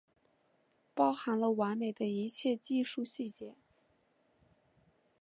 [0.95, 3.53] 包含了完美的一切技术细节